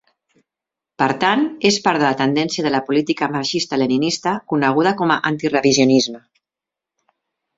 [1.01, 6.23] Per tant, és part de la tendència de la política marxista-leninista coneguda com a antirrevisionisme.